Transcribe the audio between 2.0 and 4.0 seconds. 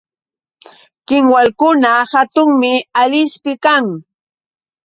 hatunmi Alispi kan.